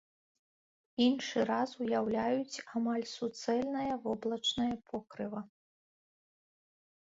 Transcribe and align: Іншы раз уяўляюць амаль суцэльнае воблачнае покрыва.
Іншы 1.07 1.43
раз 1.49 1.69
уяўляюць 1.85 2.61
амаль 2.79 3.05
суцэльнае 3.11 3.91
воблачнае 4.07 4.71
покрыва. 4.89 5.41